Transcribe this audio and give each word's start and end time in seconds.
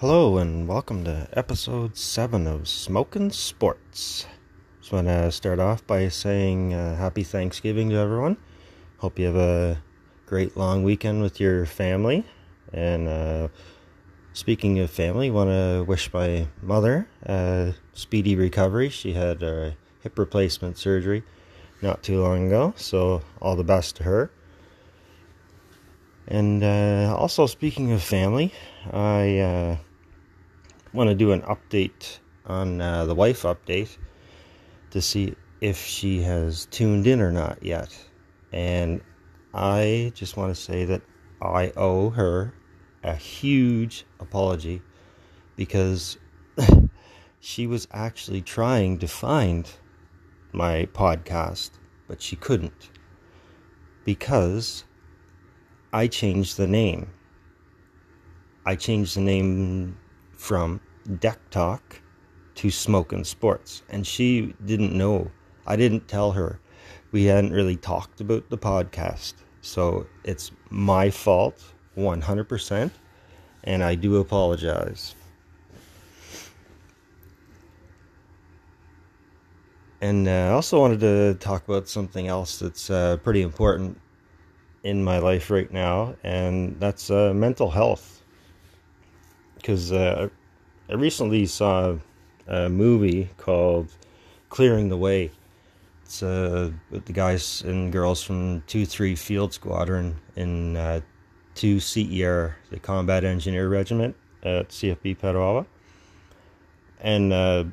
Hello 0.00 0.36
and 0.36 0.68
welcome 0.68 1.04
to 1.04 1.26
episode 1.32 1.96
7 1.96 2.46
of 2.46 2.68
Smoking 2.68 3.30
Sports. 3.30 4.26
Just 4.78 4.92
want 4.92 5.06
to 5.06 5.32
start 5.32 5.58
off 5.58 5.86
by 5.86 6.08
saying 6.08 6.74
uh, 6.74 6.96
happy 6.96 7.22
Thanksgiving 7.22 7.88
to 7.88 7.96
everyone. 7.96 8.36
Hope 8.98 9.18
you 9.18 9.24
have 9.24 9.36
a 9.36 9.80
great 10.26 10.54
long 10.54 10.82
weekend 10.82 11.22
with 11.22 11.40
your 11.40 11.64
family. 11.64 12.26
And 12.74 13.08
uh, 13.08 13.48
speaking 14.34 14.78
of 14.80 14.90
family, 14.90 15.30
want 15.30 15.48
to 15.48 15.82
wish 15.88 16.12
my 16.12 16.46
mother 16.60 17.08
a 17.22 17.72
speedy 17.94 18.36
recovery. 18.36 18.90
She 18.90 19.14
had 19.14 19.42
a 19.42 19.78
hip 20.02 20.18
replacement 20.18 20.76
surgery 20.76 21.22
not 21.80 22.02
too 22.02 22.20
long 22.20 22.48
ago, 22.48 22.74
so 22.76 23.22
all 23.40 23.56
the 23.56 23.64
best 23.64 23.96
to 23.96 24.02
her. 24.02 24.30
And 26.28 26.62
uh, 26.62 27.16
also, 27.16 27.46
speaking 27.46 27.92
of 27.92 28.02
family, 28.02 28.52
I 28.92 29.38
uh, 29.38 29.76
want 30.96 31.10
to 31.10 31.14
do 31.14 31.32
an 31.32 31.42
update 31.42 32.18
on 32.46 32.80
uh, 32.80 33.04
the 33.04 33.14
wife 33.14 33.42
update 33.42 33.96
to 34.90 35.02
see 35.02 35.34
if 35.60 35.84
she 35.84 36.22
has 36.22 36.66
tuned 36.66 37.06
in 37.06 37.20
or 37.20 37.32
not 37.32 37.62
yet. 37.62 37.96
And 38.52 39.02
I 39.52 40.12
just 40.14 40.36
want 40.36 40.54
to 40.54 40.60
say 40.60 40.84
that 40.86 41.02
I 41.40 41.72
owe 41.76 42.10
her 42.10 42.54
a 43.02 43.14
huge 43.14 44.06
apology 44.20 44.82
because 45.56 46.18
she 47.40 47.66
was 47.66 47.86
actually 47.92 48.42
trying 48.42 48.98
to 48.98 49.08
find 49.08 49.70
my 50.52 50.86
podcast, 50.92 51.70
but 52.08 52.22
she 52.22 52.36
couldn't 52.36 52.90
because 54.04 54.84
I 55.92 56.06
changed 56.06 56.56
the 56.56 56.66
name. 56.66 57.10
I 58.64 58.76
changed 58.76 59.16
the 59.16 59.20
name 59.20 59.98
from 60.32 60.80
Deck 61.06 61.38
Talk 61.50 62.00
to 62.56 62.70
Smoking 62.70 63.24
Sports, 63.24 63.82
and 63.88 64.06
she 64.06 64.54
didn't 64.64 64.92
know. 64.92 65.30
I 65.66 65.76
didn't 65.76 66.08
tell 66.08 66.32
her. 66.32 66.60
We 67.12 67.24
hadn't 67.24 67.52
really 67.52 67.76
talked 67.76 68.20
about 68.20 68.50
the 68.50 68.58
podcast, 68.58 69.34
so 69.60 70.06
it's 70.24 70.50
my 70.70 71.10
fault 71.10 71.62
100%, 71.96 72.90
and 73.64 73.82
I 73.82 73.94
do 73.94 74.16
apologize. 74.16 75.14
And 80.00 80.28
uh, 80.28 80.30
I 80.30 80.50
also 80.50 80.78
wanted 80.78 81.00
to 81.00 81.34
talk 81.34 81.66
about 81.66 81.88
something 81.88 82.28
else 82.28 82.58
that's 82.58 82.90
uh, 82.90 83.16
pretty 83.18 83.42
important 83.42 84.00
in 84.82 85.02
my 85.02 85.18
life 85.18 85.50
right 85.50 85.72
now, 85.72 86.14
and 86.22 86.78
that's 86.78 87.10
uh, 87.10 87.32
mental 87.34 87.70
health. 87.70 88.22
Because 89.56 89.90
uh, 89.90 90.28
I 90.88 90.94
recently 90.94 91.46
saw 91.46 91.96
a 92.46 92.68
movie 92.68 93.30
called 93.38 93.88
Clearing 94.50 94.88
the 94.88 94.96
Way. 94.96 95.32
It's 96.04 96.22
uh, 96.22 96.70
the 96.92 97.12
guys 97.12 97.62
and 97.62 97.90
girls 97.90 98.22
from 98.22 98.62
2 98.68 98.86
3 98.86 99.16
Field 99.16 99.52
Squadron 99.52 100.14
in 100.36 100.76
uh, 100.76 101.00
2 101.56 101.80
CER, 101.80 102.56
the 102.70 102.78
Combat 102.78 103.24
Engineer 103.24 103.68
Regiment 103.68 104.14
at 104.44 104.68
CFB 104.68 105.18
Petawawa. 105.18 105.66
And 107.00 107.32
uh, 107.32 107.64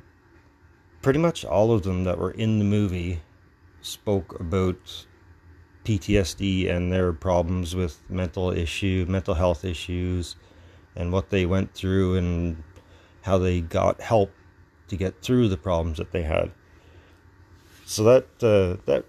pretty 1.04 1.20
much 1.20 1.46
all 1.46 1.72
of 1.72 1.84
them 1.84 2.06
that 2.06 2.18
were 2.18 2.32
in 2.32 2.58
the 2.58 2.66
movie 2.66 3.20
spoke 3.84 4.40
about 4.40 5.06
PTSD 5.86 6.68
and 6.68 6.92
their 6.92 7.14
problems 7.14 7.76
with 7.76 8.02
mental 8.10 8.50
issue, 8.50 9.06
mental 9.08 9.36
health 9.36 9.64
issues, 9.64 10.36
and 10.96 11.12
what 11.12 11.30
they 11.30 11.46
went 11.46 11.76
through 11.76 12.16
and 12.16 12.64
how 13.24 13.38
they 13.38 13.62
got 13.62 14.00
help 14.02 14.32
to 14.90 14.96
get 14.96 15.22
through 15.22 15.48
the 15.48 15.58
problems 15.58 15.98
that 15.98 16.12
they 16.12 16.22
had. 16.22 16.52
So 17.86 18.04
that 18.04 18.26
uh, 18.42 18.82
that 18.86 19.06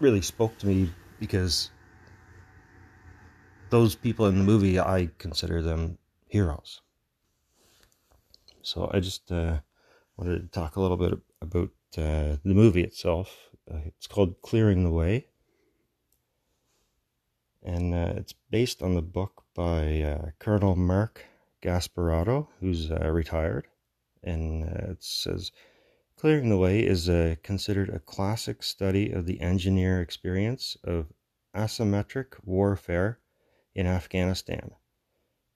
really 0.00 0.22
spoke 0.22 0.58
to 0.58 0.66
me 0.66 0.90
because 1.20 1.70
those 3.70 3.94
people 3.94 4.26
in 4.26 4.38
the 4.38 4.44
movie 4.44 4.78
I 4.78 5.10
consider 5.18 5.62
them 5.62 5.98
heroes. 6.28 6.80
So 8.62 8.90
I 8.92 9.00
just 9.00 9.30
uh, 9.30 9.58
wanted 10.16 10.40
to 10.40 10.48
talk 10.48 10.76
a 10.76 10.80
little 10.80 10.96
bit 10.96 11.18
about 11.40 11.70
uh, 11.96 12.36
the 12.44 12.54
movie 12.54 12.82
itself. 12.82 13.50
Uh, 13.70 13.80
it's 13.86 14.06
called 14.06 14.40
Clearing 14.42 14.84
the 14.84 14.90
Way 14.90 15.26
and 17.66 17.92
uh, 17.92 18.14
it's 18.16 18.32
based 18.50 18.80
on 18.80 18.94
the 18.94 19.02
book 19.02 19.42
by 19.54 20.00
uh, 20.00 20.30
Colonel 20.38 20.76
Mark 20.76 21.24
Gasparotto, 21.66 22.46
who's 22.60 22.92
uh, 22.92 23.10
retired. 23.10 23.66
And 24.22 24.62
uh, 24.62 24.92
it 24.92 25.02
says, 25.02 25.50
Clearing 26.14 26.48
the 26.48 26.56
Way 26.56 26.86
is 26.86 27.08
uh, 27.08 27.34
considered 27.42 27.88
a 27.88 27.98
classic 27.98 28.62
study 28.62 29.10
of 29.10 29.26
the 29.26 29.40
engineer 29.40 30.00
experience 30.00 30.76
of 30.84 31.12
asymmetric 31.56 32.34
warfare 32.44 33.18
in 33.74 33.86
Afghanistan. 33.86 34.70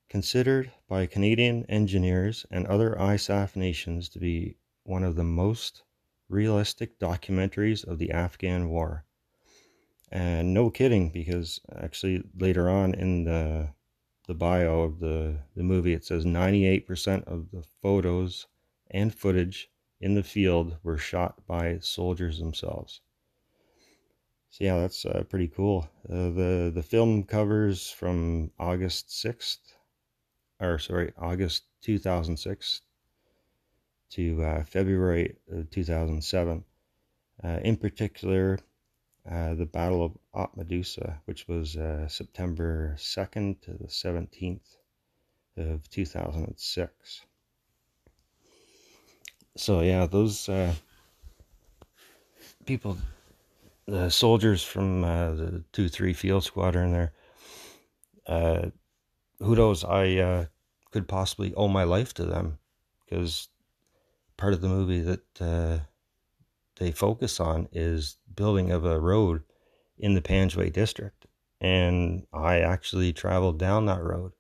Considered 0.09 0.73
by 0.89 1.07
Canadian 1.07 1.65
engineers 1.67 2.45
and 2.51 2.67
other 2.67 2.97
ISAF 2.99 3.55
nations 3.55 4.09
to 4.09 4.19
be 4.19 4.57
one 4.83 5.05
of 5.05 5.15
the 5.15 5.23
most 5.25 5.85
realistic 6.29 6.99
documentaries 6.99 7.87
of 7.87 7.99
the 7.99 8.11
Afghan 8.11 8.69
War. 8.69 9.05
And 10.11 10.53
no 10.53 10.71
kidding, 10.71 11.11
because 11.11 11.61
actually 11.73 12.25
later 12.37 12.69
on 12.69 12.95
in 12.95 13.23
the 13.23 13.75
the 14.31 14.35
bio 14.35 14.83
of 14.83 15.01
the, 15.01 15.37
the 15.57 15.63
movie, 15.65 15.93
it 15.93 16.05
says 16.05 16.25
98% 16.25 17.25
of 17.25 17.51
the 17.51 17.65
photos 17.83 18.47
and 18.89 19.13
footage 19.13 19.69
in 20.01 20.15
the 20.15 20.23
field 20.23 20.77
were 20.85 20.97
shot 20.97 21.45
by 21.49 21.81
soldiers 21.81 22.39
themselves. 22.39 23.01
So 24.51 24.63
yeah, 24.63 24.79
that's 24.79 25.05
uh, 25.05 25.25
pretty 25.29 25.49
cool. 25.49 25.91
Uh, 26.09 26.31
the 26.31 26.71
the 26.73 26.83
film 26.83 27.25
covers 27.25 27.91
from 27.91 28.53
August 28.57 29.09
6th, 29.09 29.59
or 30.61 30.79
sorry, 30.79 31.13
August 31.19 31.65
2006 31.83 32.83
to 34.11 34.45
uh, 34.45 34.65
February 34.65 35.39
2007. 35.73 36.65
Uh, 37.43 37.49
in 37.65 37.77
particular, 37.77 38.61
uh, 39.29 39.55
the 39.55 39.67
Battle 39.67 40.05
of 40.05 40.13
Op 40.33 40.57
Medusa, 40.57 41.21
which 41.27 41.47
was 41.47 41.77
uh, 41.77 42.09
September 42.09 42.95
2nd 42.99 43.61
to 43.63 43.73
the 43.73 43.87
17th 43.87 44.77
of 45.57 45.89
2006. 45.91 47.21
So, 49.57 49.81
yeah, 49.81 50.07
those 50.07 50.49
uh, 50.49 50.73
people, 52.65 52.97
the 53.87 54.09
soldiers 54.09 54.63
from 54.63 55.05
uh, 55.05 55.33
the 55.33 55.65
2 55.73 55.89
3 55.89 56.13
Field 56.15 56.45
Squadron 56.45 56.93
there, 56.93 57.13
uh, 58.27 58.71
who 59.41 59.55
knows, 59.55 59.85
I 59.85 60.49
could 60.93 61.09
possibly 61.09 61.53
owe 61.55 61.69
my 61.69 61.85
life 61.85 62.15
to 62.15 62.25
them 62.25 62.59
because 63.05 63.49
part 64.37 64.55
of 64.55 64.61
the 64.61 64.69
movie 64.69 65.01
that 65.01 65.83
they 66.81 66.91
focus 66.91 67.39
on 67.39 67.69
is 67.73 68.17
building 68.35 68.73
of 68.73 68.85
a 68.87 68.99
road 68.99 69.43
in 69.99 70.15
the 70.15 70.23
Panjwaii 70.23 70.73
district. 70.73 71.27
And 71.61 72.27
I 72.33 72.61
actually 72.61 73.13
traveled 73.13 73.59
down 73.59 73.85
that 73.87 74.03
road. 74.03 74.33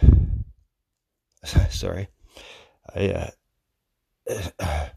Sorry. 1.70 2.08
I 2.94 3.30
uh, 4.28 4.50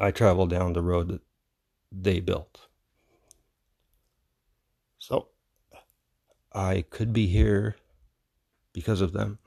I 0.00 0.10
traveled 0.12 0.48
down 0.48 0.72
the 0.72 0.80
road 0.82 1.08
that 1.08 1.20
they 1.92 2.20
built. 2.20 2.68
So 4.98 5.28
I 6.54 6.86
could 6.88 7.12
be 7.12 7.26
here 7.26 7.76
because 8.72 9.02
of 9.02 9.12
them. 9.12 9.38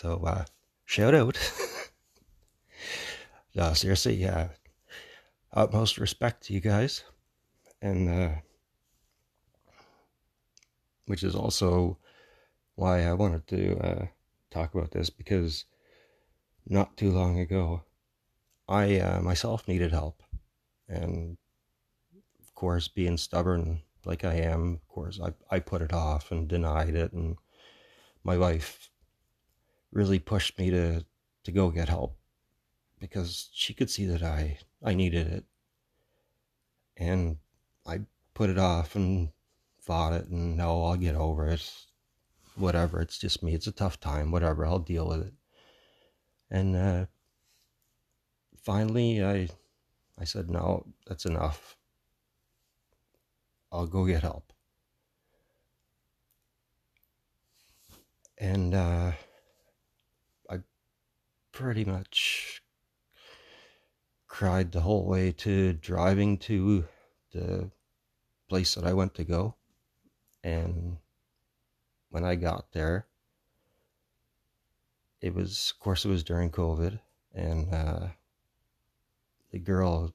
So 0.00 0.22
uh, 0.24 0.44
shout 0.84 1.12
out. 1.12 1.36
no, 3.56 3.72
seriously, 3.72 4.24
uh, 4.24 4.46
utmost 5.52 5.98
respect 5.98 6.44
to 6.44 6.52
you 6.52 6.60
guys, 6.60 7.02
and 7.82 8.08
uh, 8.08 8.34
which 11.06 11.24
is 11.24 11.34
also 11.34 11.98
why 12.76 13.08
I 13.08 13.12
wanted 13.14 13.48
to 13.48 13.76
uh, 13.78 14.06
talk 14.52 14.72
about 14.72 14.92
this 14.92 15.10
because 15.10 15.64
not 16.64 16.96
too 16.96 17.10
long 17.10 17.40
ago, 17.40 17.82
I 18.68 19.00
uh, 19.00 19.20
myself 19.20 19.66
needed 19.66 19.90
help, 19.90 20.22
and 20.88 21.36
of 22.40 22.54
course, 22.54 22.86
being 22.86 23.16
stubborn 23.16 23.82
like 24.04 24.24
I 24.24 24.34
am, 24.34 24.74
of 24.74 24.86
course, 24.86 25.18
I 25.20 25.32
I 25.50 25.58
put 25.58 25.82
it 25.82 25.92
off 25.92 26.30
and 26.30 26.46
denied 26.46 26.94
it, 26.94 27.12
and 27.12 27.36
my 28.22 28.38
wife 28.38 28.90
really 29.92 30.18
pushed 30.18 30.58
me 30.58 30.70
to 30.70 31.04
to 31.44 31.52
go 31.52 31.70
get 31.70 31.88
help 31.88 32.18
because 32.98 33.48
she 33.52 33.74
could 33.74 33.90
see 33.90 34.06
that 34.06 34.22
I 34.22 34.58
I 34.82 34.94
needed 34.94 35.26
it, 35.28 35.44
and 36.96 37.38
I 37.86 38.00
put 38.34 38.50
it 38.50 38.58
off 38.58 38.94
and 38.96 39.30
fought 39.80 40.12
it, 40.12 40.28
and 40.28 40.56
no, 40.56 40.84
I'll 40.84 40.96
get 40.96 41.14
over 41.14 41.48
it. 41.48 41.86
Whatever, 42.56 43.00
it's 43.00 43.18
just 43.18 43.42
me. 43.42 43.54
It's 43.54 43.68
a 43.68 43.72
tough 43.72 44.00
time. 44.00 44.30
Whatever, 44.30 44.66
I'll 44.66 44.80
deal 44.80 45.08
with 45.08 45.26
it. 45.28 45.34
And 46.50 46.76
uh, 46.76 47.06
finally, 48.62 49.24
I 49.24 49.48
I 50.18 50.24
said, 50.24 50.50
no, 50.50 50.86
that's 51.06 51.26
enough. 51.26 51.76
I'll 53.70 53.86
go 53.86 54.04
get 54.04 54.22
help. 54.22 54.52
And 58.38 58.74
uh, 58.74 59.12
pretty 61.58 61.84
much 61.84 62.62
cried 64.28 64.70
the 64.70 64.80
whole 64.80 65.04
way 65.04 65.32
to 65.32 65.72
driving 65.72 66.38
to 66.38 66.84
the 67.32 67.68
place 68.48 68.76
that 68.76 68.84
I 68.84 68.92
went 68.92 69.14
to 69.14 69.24
go. 69.24 69.56
And 70.44 70.98
when 72.10 72.22
I 72.22 72.36
got 72.36 72.70
there, 72.70 73.08
it 75.20 75.34
was, 75.34 75.72
of 75.74 75.82
course, 75.82 76.04
it 76.04 76.08
was 76.08 76.22
during 76.22 76.50
COVID. 76.50 77.00
And 77.34 77.74
uh, 77.74 78.06
the 79.50 79.58
girl, 79.58 80.14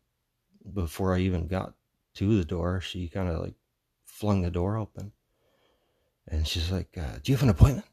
before 0.73 1.13
I 1.13 1.19
even 1.19 1.47
got 1.47 1.73
to 2.15 2.37
the 2.37 2.45
door, 2.45 2.79
she 2.79 3.09
kind 3.09 3.27
of 3.27 3.41
like 3.41 3.55
flung 4.05 4.43
the 4.43 4.49
door 4.49 4.77
open. 4.77 5.11
And 6.25 6.47
she's 6.47 6.71
like, 6.71 6.97
uh, 6.97 7.17
Do 7.21 7.33
you 7.33 7.35
have 7.35 7.43
an 7.43 7.49
appointment? 7.49 7.87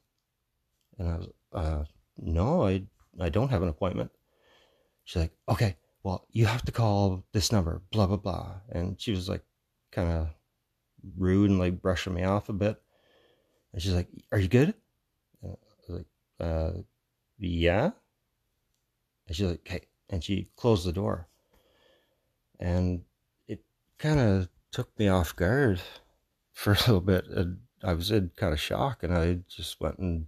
And 0.98 1.08
I 1.08 1.16
was, 1.16 1.28
uh, 1.52 1.84
No, 2.16 2.68
I, 2.68 2.84
I 3.18 3.28
don't 3.28 3.48
have 3.48 3.62
an 3.62 3.68
appointment. 3.68 4.10
She's 5.04 5.22
like, 5.22 5.32
Okay, 5.48 5.76
well, 6.02 6.26
you 6.30 6.46
have 6.46 6.64
to 6.64 6.72
call 6.72 7.24
this 7.32 7.52
number, 7.52 7.82
blah, 7.90 8.06
blah, 8.06 8.16
blah. 8.16 8.54
And 8.70 9.00
she 9.00 9.10
was 9.10 9.28
like, 9.28 9.42
kind 9.90 10.08
of 10.08 10.28
rude 11.16 11.50
and 11.50 11.58
like 11.58 11.80
brushing 11.80 12.14
me 12.14 12.24
off 12.24 12.48
a 12.48 12.52
bit. 12.52 12.80
And 13.72 13.82
she's 13.82 13.94
like, 13.94 14.08
Are 14.32 14.38
you 14.38 14.48
good? 14.48 14.74
And 15.42 15.52
I 15.52 15.92
was 15.92 15.98
like, 15.98 16.06
uh, 16.40 16.72
Yeah. 17.38 17.90
And 19.26 19.36
she's 19.36 19.46
like, 19.46 19.60
Okay. 19.66 19.80
And 20.08 20.22
she 20.22 20.48
closed 20.56 20.86
the 20.86 20.92
door. 20.92 21.28
And 22.58 23.02
it 23.48 23.60
kind 23.98 24.20
of 24.20 24.48
took 24.72 24.96
me 24.98 25.08
off 25.08 25.34
guard 25.34 25.80
for 26.52 26.72
a 26.72 26.78
little 26.78 27.00
bit. 27.00 27.26
And 27.28 27.60
I 27.82 27.94
was 27.94 28.10
in 28.10 28.30
kind 28.36 28.52
of 28.52 28.60
shock, 28.60 29.02
and 29.02 29.16
I 29.16 29.38
just 29.48 29.80
went 29.80 29.98
and 29.98 30.26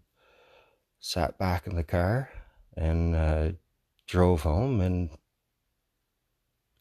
sat 1.00 1.36
back 1.36 1.66
in 1.66 1.76
the 1.76 1.82
car 1.82 2.30
and 2.76 3.14
uh, 3.14 3.52
drove 4.06 4.42
home 4.42 4.80
and 4.80 5.10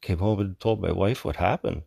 came 0.01 0.17
home 0.17 0.39
and 0.39 0.59
told 0.59 0.81
my 0.81 0.91
wife 0.91 1.23
what 1.23 1.35
happened. 1.35 1.83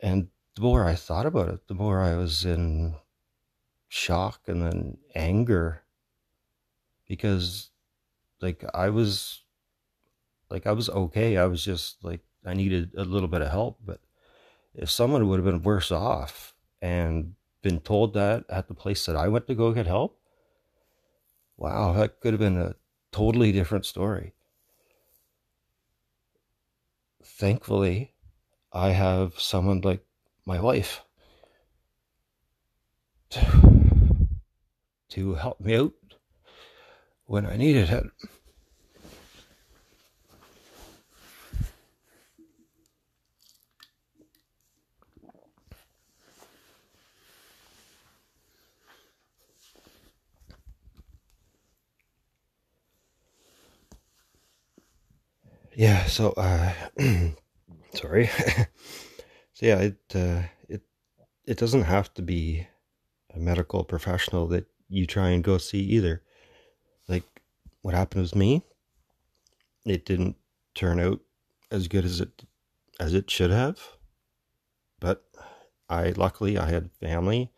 And 0.00 0.28
the 0.54 0.62
more 0.62 0.84
I 0.84 0.94
thought 0.94 1.26
about 1.26 1.48
it, 1.48 1.66
the 1.68 1.74
more 1.74 2.00
I 2.00 2.14
was 2.16 2.44
in 2.44 2.94
shock 3.88 4.42
and 4.46 4.60
then 4.60 4.98
anger 5.14 5.82
because 7.06 7.70
like 8.42 8.62
I 8.74 8.90
was 8.90 9.42
like 10.50 10.66
I 10.66 10.72
was 10.72 10.88
okay. 10.88 11.36
I 11.36 11.46
was 11.46 11.64
just 11.64 12.04
like 12.04 12.20
I 12.44 12.54
needed 12.54 12.92
a 12.96 13.04
little 13.04 13.28
bit 13.28 13.40
of 13.40 13.50
help, 13.50 13.78
but 13.84 14.00
if 14.74 14.90
someone 14.90 15.28
would 15.28 15.38
have 15.38 15.46
been 15.46 15.62
worse 15.62 15.90
off 15.90 16.54
and 16.80 17.34
been 17.62 17.80
told 17.80 18.14
that 18.14 18.44
at 18.48 18.68
the 18.68 18.74
place 18.74 19.06
that 19.06 19.16
I 19.16 19.28
went 19.28 19.46
to 19.48 19.54
go 19.54 19.72
get 19.72 19.86
help, 19.86 20.20
wow, 21.56 21.92
that 21.94 22.20
could 22.20 22.32
have 22.32 22.40
been 22.40 22.58
a 22.58 22.74
totally 23.12 23.52
different 23.52 23.86
story. 23.86 24.34
Thankfully, 27.22 28.14
I 28.72 28.90
have 28.90 29.38
someone 29.38 29.80
like 29.80 30.04
my 30.44 30.60
wife 30.60 31.04
to, 33.30 34.28
to 35.10 35.34
help 35.34 35.60
me 35.60 35.76
out 35.76 35.92
when 37.26 37.46
I 37.46 37.56
needed 37.56 37.90
it. 37.90 38.06
Yeah 55.78 56.04
so 56.06 56.32
uh 56.32 56.72
sorry. 57.94 58.28
So 59.54 59.66
yeah 59.66 59.78
it 59.78 59.98
uh 60.14 60.42
it 60.68 60.82
it 61.44 61.58
doesn't 61.58 61.82
have 61.82 62.14
to 62.14 62.22
be 62.22 62.68
a 63.34 63.40
medical 63.40 63.82
professional 63.82 64.46
that 64.48 64.66
you 64.88 65.04
try 65.04 65.30
and 65.30 65.42
go 65.42 65.58
see 65.58 65.80
either. 65.80 66.22
Like 67.08 67.24
what 67.82 67.94
happened 67.94 68.22
with 68.22 68.36
me 68.36 68.62
it 69.84 70.04
didn't 70.04 70.36
turn 70.76 71.00
out 71.00 71.20
as 71.72 71.88
good 71.88 72.04
as 72.04 72.20
it 72.20 72.44
as 73.00 73.14
it 73.14 73.30
should 73.30 73.50
have. 73.50 73.80
But 75.00 75.24
i 75.88 76.10
luckily 76.10 76.58
i 76.58 76.68
had 76.68 76.92
family 77.00 77.50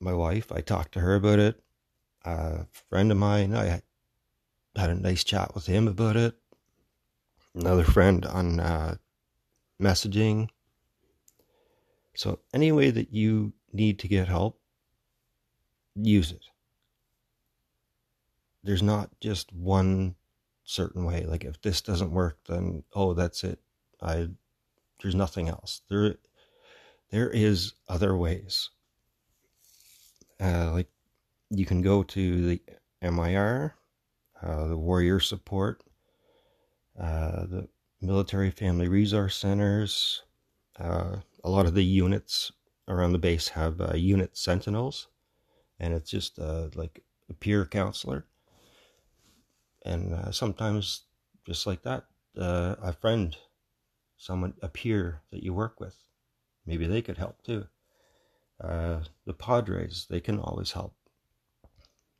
my 0.00 0.12
wife 0.12 0.50
i 0.50 0.60
talked 0.60 0.92
to 0.92 1.00
her 1.00 1.14
about 1.14 1.38
it. 1.38 1.62
A 2.26 2.66
friend 2.90 3.10
of 3.10 3.16
mine 3.16 3.54
i 3.54 3.82
had 4.76 4.90
a 4.90 4.94
nice 4.94 5.24
chat 5.24 5.54
with 5.54 5.66
him 5.66 5.88
about 5.88 6.16
it 6.16 6.34
another 7.54 7.84
friend 7.84 8.24
on 8.26 8.60
uh, 8.60 8.96
messaging. 9.80 10.48
So, 12.16 12.40
any 12.52 12.72
way 12.72 12.90
that 12.90 13.12
you 13.12 13.52
need 13.72 13.98
to 14.00 14.08
get 14.08 14.28
help, 14.28 14.60
use 15.94 16.30
it. 16.30 16.44
There's 18.62 18.82
not 18.82 19.10
just 19.20 19.52
one 19.52 20.14
certain 20.64 21.04
way. 21.04 21.24
Like 21.26 21.44
if 21.44 21.60
this 21.60 21.80
doesn't 21.80 22.12
work, 22.12 22.38
then 22.48 22.84
oh, 22.94 23.14
that's 23.14 23.44
it. 23.44 23.60
I 24.00 24.28
there's 25.02 25.14
nothing 25.14 25.48
else. 25.48 25.82
There 25.88 26.16
there 27.10 27.30
is 27.30 27.74
other 27.88 28.16
ways. 28.16 28.70
Uh, 30.40 30.72
like 30.72 30.88
you 31.50 31.66
can 31.66 31.82
go 31.82 32.02
to 32.02 32.46
the 32.46 32.62
MIR, 33.02 33.74
uh, 34.42 34.66
the 34.66 34.76
Warrior 34.76 35.20
Support, 35.20 35.82
uh, 36.98 37.46
the 37.46 37.68
military 38.00 38.50
family 38.50 38.88
resource 38.88 39.36
centers. 39.36 40.22
Uh, 40.78 41.16
a 41.42 41.50
lot 41.50 41.66
of 41.66 41.74
the 41.74 41.84
units 41.84 42.52
around 42.88 43.12
the 43.12 43.18
base 43.18 43.48
have 43.48 43.80
uh, 43.80 43.94
unit 43.94 44.36
sentinels, 44.36 45.08
and 45.80 45.94
it's 45.94 46.10
just 46.10 46.38
uh, 46.38 46.68
like 46.74 47.02
a 47.28 47.34
peer 47.34 47.64
counselor. 47.66 48.26
And 49.84 50.14
uh, 50.14 50.30
sometimes, 50.30 51.02
just 51.46 51.66
like 51.66 51.82
that, 51.82 52.04
a 52.36 52.92
friend, 52.92 53.36
someone, 54.16 54.54
a 54.62 54.68
peer 54.68 55.22
that 55.30 55.42
you 55.42 55.52
work 55.52 55.78
with, 55.78 55.96
maybe 56.66 56.86
they 56.86 57.02
could 57.02 57.18
help 57.18 57.42
too. 57.42 57.66
the 58.60 59.34
Padres, 59.38 60.06
they 60.08 60.20
can 60.20 60.38
always 60.38 60.72
help. 60.72 60.94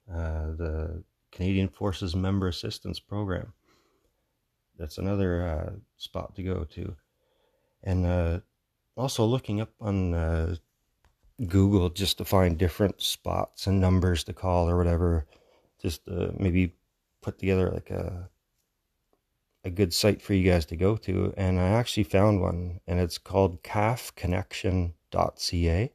the 0.06 1.02
Canadian 1.32 1.68
Forces 1.68 2.14
Member 2.14 2.48
Assistance 2.48 3.00
Program 3.00 3.54
that's 4.78 4.98
another 4.98 5.46
uh, 5.46 5.72
spot 5.96 6.34
to 6.36 6.42
go 6.42 6.64
to. 6.64 6.96
And 7.82 8.06
uh, 8.06 8.40
also 8.96 9.24
looking 9.24 9.60
up 9.60 9.70
on 9.80 10.14
uh, 10.14 10.56
Google 11.46 11.90
just 11.90 12.18
to 12.18 12.24
find 12.24 12.58
different 12.58 13.02
spots 13.02 13.66
and 13.66 13.80
numbers 13.80 14.24
to 14.24 14.32
call 14.32 14.68
or 14.68 14.76
whatever. 14.76 15.26
Just 15.80 16.02
maybe 16.38 16.74
put 17.20 17.38
together 17.38 17.70
like 17.70 17.90
a 17.90 18.28
a 19.64 19.70
good 19.70 19.94
site 19.94 20.20
for 20.20 20.34
you 20.34 20.50
guys 20.50 20.66
to 20.66 20.76
go 20.76 20.96
to. 20.96 21.32
And 21.36 21.58
I 21.58 21.68
actually 21.68 22.04
found 22.04 22.40
one, 22.40 22.78
and 22.86 23.00
it's 23.00 23.18
called 23.18 23.62
cafconnection.ca. 23.62 25.92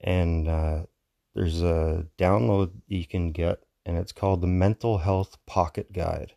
And 0.00 0.48
uh, 0.48 0.86
there's 1.34 1.62
a 1.62 2.06
download 2.18 2.70
you 2.86 3.06
can 3.06 3.32
get, 3.32 3.64
and 3.84 3.98
it's 3.98 4.12
called 4.12 4.40
the 4.40 4.46
Mental 4.46 4.98
Health 4.98 5.36
Pocket 5.46 5.92
Guide 5.92 6.34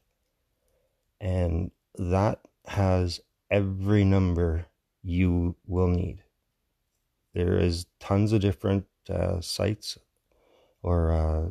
and 1.19 1.71
that 1.95 2.39
has 2.65 3.21
every 3.49 4.03
number 4.03 4.65
you 5.03 5.55
will 5.67 5.87
need. 5.87 6.23
There 7.33 7.57
is 7.57 7.85
tons 7.99 8.33
of 8.33 8.41
different 8.41 8.85
uh, 9.09 9.41
sites 9.41 9.97
or 10.81 11.11
uh, 11.11 11.49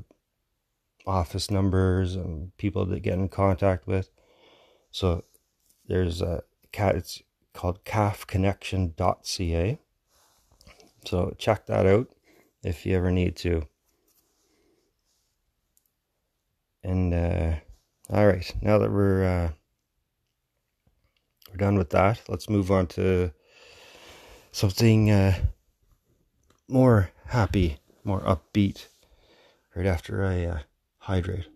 office 1.07 1.51
numbers 1.51 2.17
and 2.17 2.57
people 2.57 2.87
to 2.87 2.99
get 3.01 3.15
in 3.15 3.29
contact 3.29 3.87
with. 3.87 4.11
So 4.91 5.25
there's 5.87 6.23
a 6.23 6.43
cat. 6.73 6.97
It's 6.97 7.23
called 7.53 7.85
cafconnection.ca. 7.85 9.79
So 11.05 11.35
check 11.39 11.67
that 11.67 11.87
out 11.87 12.09
if 12.63 12.87
you 12.87 12.97
ever 12.97 13.11
need 13.11 13.37
to. 13.37 13.67
And 16.83 17.15
uh, 17.15 17.55
All 18.11 18.27
right, 18.27 18.55
now 18.61 18.79
that 18.79 18.93
we're 18.93 19.25
uh, 19.25 19.51
we're 21.51 21.57
done 21.57 21.79
with 21.79 21.91
that, 21.91 22.21
let's 22.29 22.51
move 22.51 22.71
on 22.71 22.87
to 22.89 23.33
something 24.53 25.11
uh, 25.11 25.35
more 26.69 27.11
happy, 27.27 27.79
more 28.05 28.21
upbeat. 28.21 28.87
Right 29.75 29.87
after 29.87 30.25
I 30.25 30.45
uh, 30.45 30.59
hydrate. 30.99 31.47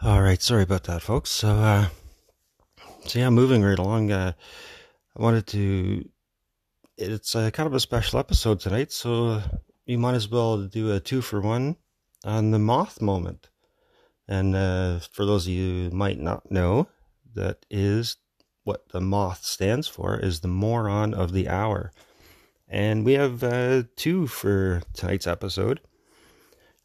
All 0.00 0.22
right, 0.22 0.40
sorry 0.40 0.62
about 0.62 0.84
that, 0.84 1.02
folks. 1.02 1.28
So, 1.28 1.48
uh, 1.48 1.88
so 3.04 3.18
yeah, 3.18 3.30
moving 3.30 3.64
right 3.64 3.78
along. 3.78 4.12
Uh, 4.12 4.32
I 5.16 5.20
wanted 5.20 5.48
to. 5.48 6.08
It's 6.96 7.34
a, 7.34 7.50
kind 7.50 7.66
of 7.66 7.74
a 7.74 7.80
special 7.80 8.20
episode 8.20 8.60
tonight, 8.60 8.92
so 8.92 9.42
you 9.86 9.98
might 9.98 10.14
as 10.14 10.28
well 10.28 10.58
do 10.58 10.92
a 10.92 11.00
two 11.00 11.20
for 11.20 11.40
one 11.40 11.78
on 12.24 12.52
the 12.52 12.60
moth 12.60 13.02
moment. 13.02 13.50
And 14.28 14.54
uh, 14.54 15.00
for 15.00 15.24
those 15.24 15.48
of 15.48 15.52
you 15.52 15.90
might 15.90 16.20
not 16.20 16.48
know, 16.48 16.86
that 17.34 17.66
is 17.68 18.18
what 18.62 18.90
the 18.90 19.00
moth 19.00 19.44
stands 19.44 19.88
for 19.88 20.16
is 20.16 20.40
the 20.40 20.48
moron 20.48 21.12
of 21.12 21.32
the 21.32 21.48
hour. 21.48 21.92
And 22.68 23.04
we 23.04 23.14
have 23.14 23.42
uh, 23.42 23.82
two 23.96 24.28
for 24.28 24.80
tonight's 24.92 25.26
episode. 25.26 25.80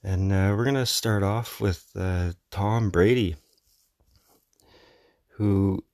And 0.05 0.33
uh, 0.33 0.53
we're 0.55 0.65
going 0.65 0.75
to 0.75 0.85
start 0.85 1.23
off 1.23 1.61
with 1.61 1.89
uh, 1.95 2.33
Tom 2.51 2.89
Brady, 2.89 3.37
who, 5.29 5.85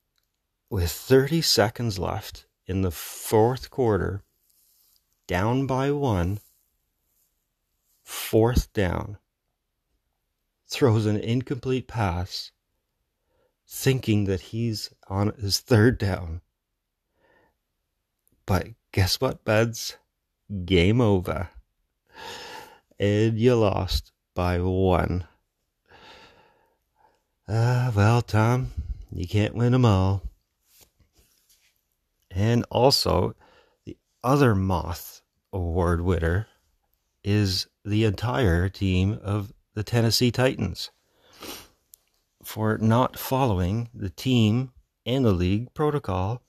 with 0.68 0.90
30 0.90 1.42
seconds 1.42 1.96
left 1.96 2.46
in 2.66 2.82
the 2.82 2.90
fourth 2.90 3.70
quarter, 3.70 4.24
down 5.28 5.64
by 5.68 5.92
one, 5.92 6.40
fourth 8.02 8.72
down, 8.72 9.16
throws 10.66 11.06
an 11.06 11.16
incomplete 11.16 11.86
pass, 11.86 12.50
thinking 13.68 14.24
that 14.24 14.40
he's 14.40 14.90
on 15.06 15.32
his 15.40 15.60
third 15.60 15.98
down. 15.98 16.40
But 18.44 18.66
guess 18.90 19.20
what, 19.20 19.44
buds? 19.44 19.98
Game 20.64 21.00
over 21.00 21.50
and 23.00 23.38
you 23.38 23.54
lost 23.54 24.12
by 24.34 24.60
one. 24.60 25.24
Ah, 27.48 27.88
uh, 27.88 27.92
well, 27.96 28.22
Tom, 28.22 28.70
you 29.10 29.26
can't 29.26 29.54
win 29.54 29.72
them 29.72 29.86
all. 29.86 30.22
And 32.30 32.64
also, 32.70 33.34
the 33.86 33.96
other 34.22 34.54
Moth 34.54 35.22
Award 35.52 36.02
winner 36.02 36.46
is 37.24 37.66
the 37.84 38.04
entire 38.04 38.68
team 38.68 39.18
of 39.22 39.52
the 39.74 39.82
Tennessee 39.82 40.30
Titans 40.30 40.90
for 42.44 42.76
not 42.78 43.18
following 43.18 43.88
the 43.94 44.10
team 44.10 44.72
and 45.06 45.24
the 45.24 45.32
league 45.32 45.72
protocol 45.72 46.42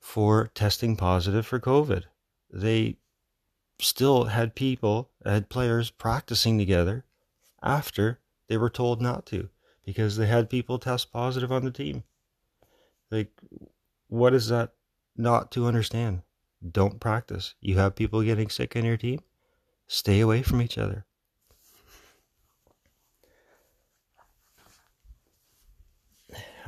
for 0.00 0.50
testing 0.54 0.96
positive 0.96 1.46
for 1.46 1.60
COVID. 1.60 2.04
They 2.52 2.96
still 3.82 4.24
had 4.24 4.54
people, 4.54 5.10
had 5.24 5.48
players 5.48 5.90
practicing 5.90 6.58
together 6.58 7.04
after 7.62 8.20
they 8.48 8.56
were 8.56 8.70
told 8.70 9.00
not 9.00 9.26
to 9.26 9.48
because 9.84 10.16
they 10.16 10.26
had 10.26 10.48
people 10.48 10.78
test 10.78 11.12
positive 11.12 11.50
on 11.50 11.64
the 11.64 11.70
team. 11.70 12.04
Like, 13.10 13.30
what 14.08 14.34
is 14.34 14.48
that 14.48 14.72
not 15.16 15.50
to 15.52 15.66
understand? 15.66 16.22
Don't 16.70 17.00
practice. 17.00 17.54
You 17.60 17.76
have 17.78 17.96
people 17.96 18.22
getting 18.22 18.48
sick 18.48 18.76
on 18.76 18.84
your 18.84 18.96
team, 18.96 19.20
stay 19.86 20.20
away 20.20 20.42
from 20.42 20.62
each 20.62 20.78
other. 20.78 21.04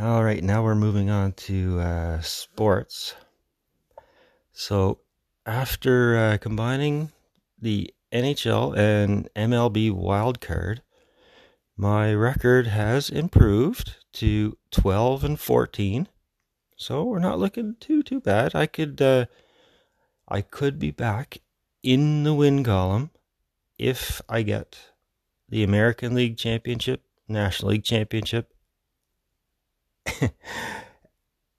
All 0.01 0.25
right, 0.25 0.43
now 0.43 0.65
we're 0.65 0.75
moving 0.75 1.09
on 1.09 1.33
to 1.33 1.79
uh, 1.79 2.21
sports. 2.21 3.15
So, 4.53 4.99
after 5.47 6.17
uh, 6.17 6.39
combining 6.39 7.13
the 7.61 7.93
NHL 8.13 8.77
and 8.77 9.29
MLB 9.35 9.91
wildcard, 9.91 10.81
my 11.77 12.15
record 12.15 12.69
has 12.69 13.11
improved 13.11 13.97
to 14.15 14.57
12 14.71 15.25
and 15.25 15.41
14. 15.41 16.09
So 16.77 17.05
we're 17.05 17.19
not 17.19 17.39
looking 17.39 17.77
too 17.81 18.03
too 18.03 18.21
bad. 18.21 18.55
I 18.55 18.67
could 18.67 19.01
uh, 19.01 19.27
I 20.29 20.41
could 20.41 20.79
be 20.79 20.91
back 20.91 21.39
in 21.83 22.25
the 22.25 22.35
win 22.35 22.65
column 22.65 23.11
if 23.79 24.23
I 24.29 24.43
get 24.43 24.79
the 25.49 25.63
American 25.63 26.15
League 26.15 26.37
Championship, 26.37 27.03
National 27.29 27.73
League 27.73 27.85
Championship, 27.85 28.53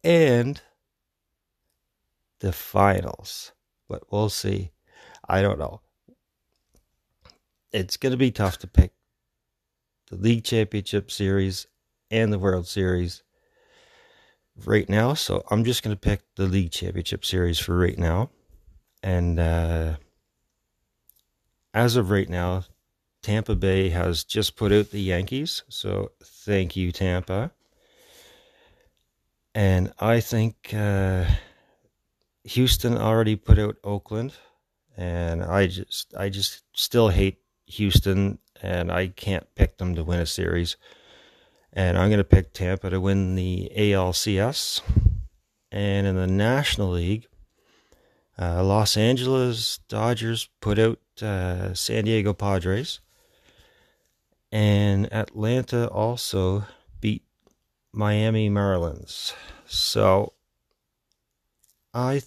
and 0.04 0.62
the 2.39 2.51
finals 2.51 3.54
but 3.88 4.12
we'll 4.12 4.30
see. 4.30 4.72
I 5.27 5.42
don't 5.42 5.60
know. 5.60 5.82
It's 7.72 7.98
going 7.98 8.12
to 8.12 8.18
be 8.18 8.32
tough 8.32 8.58
to 8.60 8.68
pick 8.68 8.92
the 10.10 10.15
League 10.15 10.44
Championship 10.44 11.12
Series 11.12 11.68
and 12.12 12.32
the 12.32 12.39
World 12.39 12.68
Series 12.68 13.24
right 14.65 14.88
now. 14.88 15.13
So 15.13 15.44
I'm 15.51 15.63
just 15.63 15.84
going 15.84 15.96
to 15.96 16.00
pick 16.00 16.22
the 16.36 16.46
League 16.46 16.72
Championship 16.72 17.25
Series 17.25 17.60
for 17.60 17.77
right 17.77 17.98
now. 17.98 18.30
And 19.04 19.39
uh, 19.39 19.96
as 21.74 21.96
of 21.96 22.12
right 22.12 22.30
now, 22.30 22.63
Tampa 23.22 23.56
Bay 23.56 23.89
has 23.89 24.24
just 24.24 24.56
put 24.56 24.72
out 24.72 24.92
the 24.92 25.01
Yankees. 25.01 25.63
So 25.68 26.12
thank 26.24 26.75
you, 26.75 26.92
Tampa. 26.92 27.51
And 29.54 29.92
I 30.00 30.20
think. 30.20 30.74
Uh, 30.74 31.25
Houston 32.46 32.98
already 32.98 33.36
put 33.36 33.58
out 33.58 33.78
Oakland, 33.84 34.34
and 34.96 35.44
I 35.44 35.68
just 35.68 36.14
I 36.16 36.30
just 36.30 36.64
still 36.74 37.10
hate 37.10 37.40
Houston, 37.66 38.40
and 38.62 38.92
I 38.92 39.08
can't 39.08 39.48
pick 39.56 39.78
them 39.78 39.96
to 39.96 40.04
win 40.04 40.20
a 40.20 40.25
series. 40.25 40.78
And 41.74 41.98
I'm 41.98 42.10
going 42.10 42.20
to 42.20 42.24
pick 42.24 42.54
Tampa 42.54 42.90
to 42.90 43.02
win 43.02 43.36
the 43.36 43.70
ALCS. 43.75 44.82
And 45.72 46.08
in 46.08 46.16
the 46.16 46.28
National 46.28 46.92
League, 46.92 47.28
uh, 48.40 48.64
Los 48.64 48.96
Angeles 48.96 49.80
Dodgers 49.90 50.48
put 50.62 50.80
out 50.80 51.00
uh, 51.22 51.74
San 51.74 52.06
Diego 52.06 52.34
Padres. 52.34 53.02
And 54.54 55.12
Atlanta 55.12 55.90
also 55.90 56.64
beat 57.02 57.24
Miami 57.92 58.50
Marlins. 58.50 59.34
So 59.66 60.32
I 61.94 62.22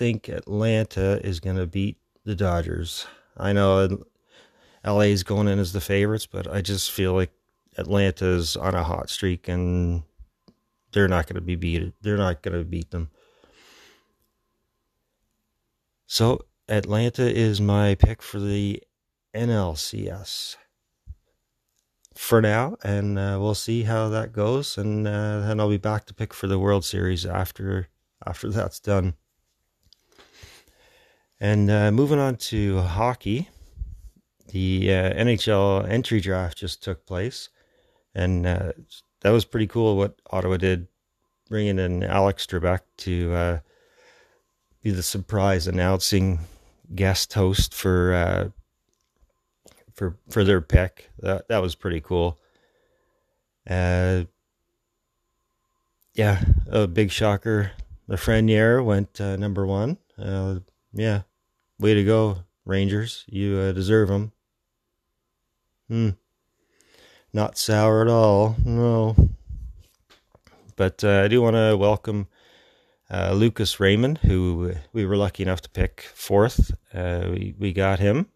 think 0.00 0.30
Atlanta 0.30 1.20
is 1.22 1.40
going 1.40 1.56
to 1.56 1.66
beat 1.66 1.98
the 2.24 2.34
Dodgers. 2.34 3.06
I 3.36 3.52
know 3.52 4.02
LA 4.82 5.12
is 5.12 5.22
going 5.22 5.46
in 5.46 5.58
as 5.58 5.74
the 5.74 5.80
favorites, 5.82 6.24
but 6.24 6.50
I 6.50 6.62
just 6.62 6.90
feel 6.90 7.12
like 7.12 7.30
Atlanta's 7.76 8.56
on 8.56 8.74
a 8.74 8.82
hot 8.82 9.10
streak 9.10 9.46
and 9.46 10.02
they're 10.92 11.06
not 11.06 11.26
going 11.26 11.34
to 11.34 11.42
be 11.42 11.54
beat. 11.54 11.92
They're 12.00 12.16
not 12.16 12.40
going 12.40 12.56
to 12.56 12.64
beat 12.64 12.90
them. 12.90 13.10
So 16.06 16.46
Atlanta 16.66 17.30
is 17.30 17.60
my 17.60 17.94
pick 17.94 18.22
for 18.22 18.40
the 18.40 18.82
NLCS 19.34 20.56
for 22.14 22.40
now, 22.40 22.78
and 22.82 23.18
uh, 23.18 23.36
we'll 23.38 23.54
see 23.54 23.82
how 23.82 24.08
that 24.08 24.32
goes, 24.32 24.78
and 24.78 25.06
uh, 25.06 25.40
then 25.40 25.60
I'll 25.60 25.68
be 25.68 25.76
back 25.76 26.06
to 26.06 26.14
pick 26.14 26.32
for 26.32 26.46
the 26.46 26.58
World 26.58 26.86
Series 26.86 27.26
after 27.26 27.88
after 28.26 28.48
that's 28.48 28.80
done. 28.80 29.14
And 31.40 31.70
uh, 31.70 31.90
moving 31.90 32.18
on 32.18 32.36
to 32.36 32.80
hockey, 32.82 33.48
the 34.48 34.92
uh, 34.92 35.12
NHL 35.14 35.88
entry 35.88 36.20
draft 36.20 36.58
just 36.58 36.82
took 36.82 37.06
place, 37.06 37.48
and 38.14 38.46
uh, 38.46 38.72
that 39.22 39.30
was 39.30 39.46
pretty 39.46 39.66
cool. 39.66 39.96
What 39.96 40.20
Ottawa 40.30 40.58
did, 40.58 40.86
bringing 41.48 41.78
in 41.78 42.02
Alex 42.02 42.46
Trebek 42.46 42.80
to 42.98 43.32
uh, 43.32 43.58
be 44.82 44.90
the 44.90 45.02
surprise 45.02 45.66
announcing 45.66 46.40
guest 46.94 47.32
host 47.32 47.72
for 47.72 48.12
uh, 48.12 48.48
for 49.94 50.18
for 50.28 50.44
their 50.44 50.60
pick. 50.60 51.08
That 51.20 51.48
that 51.48 51.62
was 51.62 51.74
pretty 51.74 52.02
cool. 52.02 52.38
Uh, 53.66 54.24
yeah, 56.14 56.42
a 56.68 56.86
big 56.86 57.10
shocker. 57.10 57.72
Lafreniere 58.10 58.84
went 58.84 59.20
number 59.20 59.64
one. 59.64 59.96
yeah, 60.92 61.22
Way 61.80 61.94
to 61.94 62.04
go, 62.04 62.40
Rangers. 62.66 63.24
You 63.26 63.56
uh, 63.56 63.72
deserve 63.72 64.08
them. 64.08 64.32
Hmm. 65.88 66.10
not 67.32 67.56
sour 67.56 68.02
at 68.02 68.08
all. 68.08 68.54
No. 68.66 69.16
But 70.76 71.02
uh, 71.02 71.22
I 71.24 71.28
do 71.28 71.40
want 71.40 71.56
to 71.56 71.78
welcome 71.78 72.28
uh, 73.10 73.32
Lucas 73.32 73.80
Raymond, 73.80 74.18
who 74.18 74.74
we 74.92 75.06
were 75.06 75.16
lucky 75.16 75.42
enough 75.42 75.62
to 75.62 75.70
pick 75.70 76.02
fourth. 76.14 76.70
Uh, 76.92 77.28
we, 77.30 77.54
we 77.58 77.72
got 77.72 77.98
him. 77.98 78.28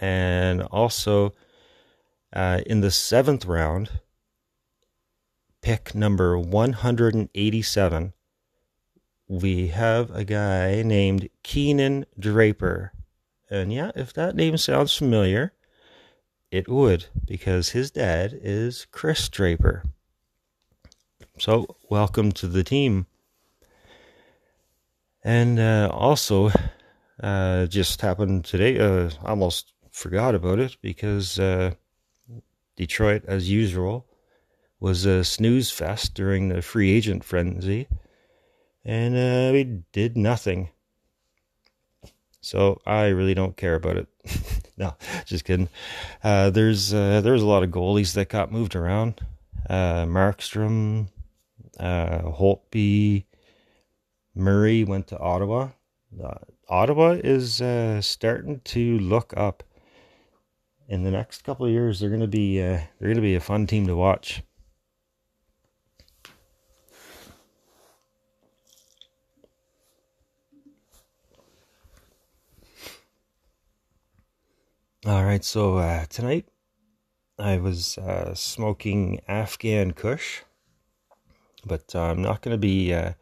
And 0.00 0.62
also 0.62 1.34
uh, 2.32 2.62
in 2.66 2.80
the 2.80 2.90
seventh 2.90 3.46
round, 3.46 3.90
pick 5.60 5.94
number 5.94 6.36
187, 6.36 8.12
we 9.28 9.68
have 9.68 10.10
a 10.10 10.24
guy 10.24 10.82
named 10.82 11.28
Kienan 11.42 12.04
Draper. 12.18 12.92
And 13.50 13.72
yeah, 13.72 13.90
if 13.94 14.12
that 14.14 14.34
name 14.34 14.56
sounds 14.56 14.96
familiar, 14.96 15.52
it 16.50 16.68
would, 16.68 17.06
because 17.26 17.70
his 17.70 17.90
dad 17.90 18.38
is 18.42 18.86
Kris 18.90 19.28
Draper. 19.28 19.84
So, 21.38 21.76
welcome 21.88 22.32
to 22.32 22.46
the 22.46 22.62
team. 22.62 23.06
And 25.24 25.58
uh, 25.58 25.88
also, 25.92 26.50
uh, 27.22 27.66
just 27.66 28.00
happened 28.00 28.44
today, 28.44 28.78
uh, 28.78 29.10
almost 29.24 29.72
forgot 29.90 30.34
about 30.34 30.58
it 30.58 30.76
because 30.82 31.38
uh, 31.38 31.74
Detroit, 32.76 33.22
as 33.26 33.50
usual, 33.50 34.06
was 34.80 35.04
a 35.04 35.24
snooze 35.24 35.70
fest 35.70 36.14
during 36.14 36.48
the 36.48 36.60
free 36.60 36.90
agent 36.90 37.22
frenzy, 37.22 37.86
and 38.84 39.14
uh, 39.14 39.52
we 39.52 39.82
did 39.92 40.16
nothing. 40.16 40.70
So 42.40 42.80
I 42.84 43.06
really 43.06 43.34
don't 43.34 43.56
care 43.56 43.76
about 43.76 43.96
it. 43.96 44.08
no, 44.76 44.94
just 45.26 45.44
kidding. 45.44 45.68
Uh, 46.24 46.50
there's 46.50 46.92
uh, 46.92 47.20
there's 47.20 47.42
a 47.42 47.46
lot 47.46 47.62
of 47.62 47.70
goalies 47.70 48.14
that 48.14 48.28
got 48.28 48.50
moved 48.50 48.74
around. 48.74 49.20
Uh, 49.70 50.04
Markstrom, 50.06 51.08
uh, 51.78 52.18
Holtby, 52.18 53.24
Murray 54.34 54.82
went 54.82 55.06
to 55.08 55.18
Ottawa. 55.18 55.68
Uh, 56.22 56.38
Ottawa 56.68 57.10
is 57.22 57.60
uh, 57.62 58.00
starting 58.00 58.60
to 58.64 58.98
look 58.98 59.32
up. 59.36 59.62
In 60.88 61.04
the 61.04 61.10
next 61.10 61.44
couple 61.44 61.64
of 61.64 61.72
years, 61.72 62.00
they're 62.00 62.10
going 62.10 62.20
to 62.20 62.26
be 62.26 62.60
uh, 62.60 62.80
they're 62.98 63.08
going 63.08 63.16
to 63.16 63.22
be 63.22 63.36
a 63.36 63.40
fun 63.40 63.66
team 63.66 63.86
to 63.86 63.94
watch. 63.94 64.42
All 75.04 75.24
right, 75.24 75.42
so 75.44 75.78
uh, 75.78 76.04
tonight 76.06 76.46
I 77.36 77.56
was 77.56 77.98
uh, 77.98 78.36
smoking 78.36 79.20
Afghan 79.26 79.94
Kush, 79.94 80.42
but 81.66 81.92
uh, 81.92 82.02
I'm 82.02 82.22
not 82.22 82.40
going 82.40 82.54
to 82.54 82.58
be 82.58 82.94
uh, 82.94 83.14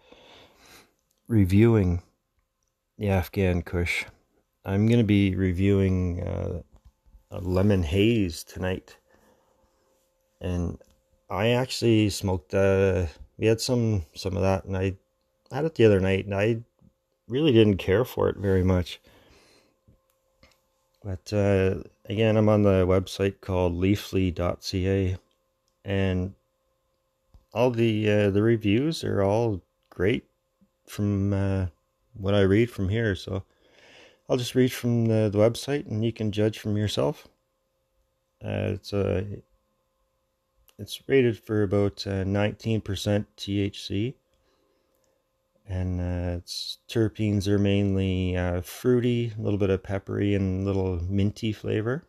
reviewing 1.26 2.02
the 2.98 3.08
Afghan 3.08 3.62
Kush. 3.62 4.04
I'm 4.62 4.88
going 4.88 4.98
to 4.98 5.04
be 5.04 5.34
reviewing 5.34 6.22
uh, 6.22 6.60
a 7.30 7.40
lemon 7.40 7.82
haze 7.82 8.44
tonight, 8.44 8.98
and 10.38 10.78
I 11.30 11.48
actually 11.48 12.10
smoked. 12.10 12.52
Uh, 12.52 13.06
we 13.38 13.46
had 13.46 13.62
some 13.62 14.04
some 14.14 14.36
of 14.36 14.42
that, 14.42 14.66
and 14.66 14.76
I 14.76 14.98
had 15.50 15.64
it 15.64 15.76
the 15.76 15.86
other 15.86 16.00
night, 16.00 16.26
and 16.26 16.34
I 16.34 16.60
really 17.26 17.52
didn't 17.52 17.78
care 17.78 18.04
for 18.04 18.28
it 18.28 18.36
very 18.36 18.64
much. 18.64 19.00
But 21.02 21.32
uh, 21.32 21.82
again, 22.06 22.36
I'm 22.36 22.48
on 22.48 22.62
the 22.62 22.86
website 22.86 23.40
called 23.40 23.74
leafly.ca, 23.74 25.16
and 25.84 26.34
all 27.54 27.70
the 27.70 28.10
uh, 28.10 28.30
the 28.30 28.42
reviews 28.42 29.02
are 29.02 29.22
all 29.22 29.62
great 29.88 30.24
from 30.86 31.32
uh, 31.32 31.66
what 32.14 32.34
I 32.34 32.42
read 32.42 32.70
from 32.70 32.90
here. 32.90 33.14
So 33.14 33.44
I'll 34.28 34.36
just 34.36 34.54
read 34.54 34.72
from 34.72 35.06
the, 35.06 35.30
the 35.30 35.38
website, 35.38 35.86
and 35.86 36.04
you 36.04 36.12
can 36.12 36.32
judge 36.32 36.58
from 36.58 36.76
yourself. 36.76 37.26
Uh, 38.44 38.74
it's 38.74 38.92
a 38.92 39.18
uh, 39.18 39.24
it's 40.78 41.02
rated 41.06 41.38
for 41.38 41.62
about 41.62 41.96
19% 41.96 42.80
uh, 42.80 43.24
THC 43.36 44.14
and 45.70 46.00
uh, 46.00 46.36
its 46.38 46.78
terpenes 46.88 47.46
are 47.46 47.58
mainly 47.58 48.36
uh, 48.36 48.60
fruity, 48.60 49.32
a 49.38 49.40
little 49.40 49.58
bit 49.58 49.70
of 49.70 49.84
peppery, 49.84 50.34
and 50.34 50.62
a 50.62 50.64
little 50.64 51.00
minty 51.08 51.52
flavor. 51.52 52.04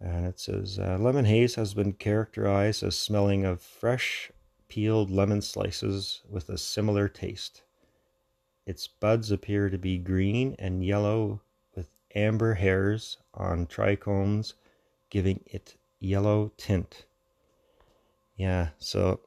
And 0.00 0.26
it 0.26 0.40
says 0.40 0.78
uh, 0.78 0.96
lemon 0.98 1.26
haze 1.26 1.56
has 1.56 1.74
been 1.74 1.92
characterized 1.92 2.82
as 2.82 2.96
smelling 2.96 3.44
of 3.44 3.60
fresh 3.60 4.32
peeled 4.68 5.10
lemon 5.10 5.42
slices 5.42 6.22
with 6.30 6.48
a 6.48 6.56
similar 6.56 7.08
taste. 7.08 7.62
Its 8.64 8.88
buds 8.88 9.30
appear 9.30 9.68
to 9.68 9.78
be 9.78 9.98
green 9.98 10.56
and 10.58 10.82
yellow 10.82 11.42
with 11.76 11.90
amber 12.14 12.54
hairs 12.54 13.18
on 13.34 13.66
trichomes, 13.66 14.54
giving 15.10 15.44
it 15.44 15.76
yellow 16.00 16.52
tint. 16.56 17.04
Yeah, 18.36 18.68
so 18.78 19.20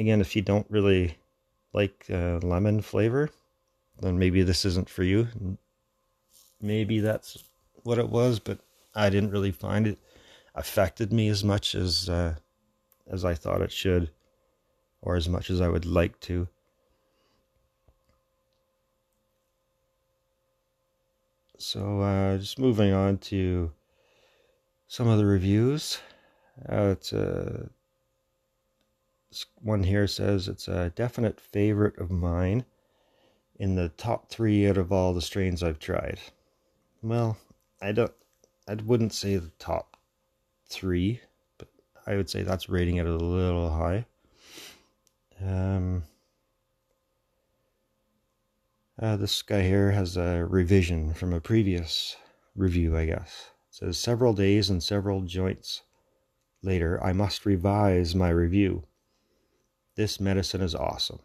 again, 0.00 0.20
if 0.20 0.34
you 0.34 0.42
don't 0.42 0.66
really 0.70 1.16
like 1.74 2.06
uh, 2.10 2.38
lemon 2.42 2.80
flavor, 2.80 3.30
then 4.00 4.18
maybe 4.18 4.42
this 4.42 4.64
isn't 4.64 4.88
for 4.88 5.02
you. 5.02 5.28
Maybe 6.60 7.00
that's 7.00 7.44
what 7.84 7.98
it 7.98 8.08
was, 8.08 8.38
but 8.40 8.58
I 8.94 9.10
didn't 9.10 9.30
really 9.30 9.52
find 9.52 9.86
it 9.86 9.98
affected 10.54 11.12
me 11.12 11.28
as 11.28 11.44
much 11.44 11.74
as 11.74 12.08
uh, 12.08 12.34
as 13.08 13.24
I 13.24 13.34
thought 13.34 13.60
it 13.60 13.72
should, 13.72 14.10
or 15.02 15.16
as 15.16 15.28
much 15.28 15.50
as 15.50 15.60
I 15.60 15.68
would 15.68 15.84
like 15.84 16.18
to. 16.20 16.48
So, 21.58 22.00
uh, 22.00 22.38
just 22.38 22.58
moving 22.58 22.94
on 22.94 23.18
to 23.18 23.70
some 24.88 25.08
of 25.08 25.18
the 25.18 25.26
reviews. 25.26 25.98
Uh, 26.66 26.94
it's 26.96 27.12
a 27.12 27.68
one 29.62 29.82
here 29.82 30.06
says 30.06 30.48
it's 30.48 30.68
a 30.68 30.90
definite 30.90 31.40
favorite 31.40 31.98
of 31.98 32.10
mine 32.10 32.64
in 33.56 33.74
the 33.74 33.90
top 33.90 34.28
three 34.28 34.68
out 34.68 34.76
of 34.76 34.90
all 34.90 35.12
the 35.12 35.22
strains 35.22 35.62
I've 35.62 35.78
tried. 35.78 36.18
Well, 37.02 37.36
I 37.80 37.92
don't, 37.92 38.12
I 38.66 38.74
wouldn't 38.74 39.12
say 39.12 39.36
the 39.36 39.52
top 39.58 39.96
three, 40.66 41.20
but 41.58 41.68
I 42.06 42.16
would 42.16 42.30
say 42.30 42.42
that's 42.42 42.68
rating 42.68 42.96
it 42.96 43.06
a 43.06 43.16
little 43.16 43.70
high. 43.70 44.06
Um, 45.42 46.04
uh, 49.00 49.16
this 49.16 49.40
guy 49.42 49.62
here 49.62 49.90
has 49.92 50.16
a 50.16 50.44
revision 50.44 51.14
from 51.14 51.32
a 51.32 51.40
previous 51.40 52.16
review, 52.56 52.96
I 52.96 53.06
guess. 53.06 53.50
It 53.70 53.74
says 53.74 53.98
several 53.98 54.32
days 54.32 54.68
and 54.70 54.82
several 54.82 55.22
joints 55.22 55.82
later, 56.62 57.02
I 57.02 57.12
must 57.12 57.46
revise 57.46 58.14
my 58.14 58.28
review. 58.30 58.84
This 60.00 60.18
medicine 60.18 60.62
is 60.62 60.74
awesome. 60.74 61.18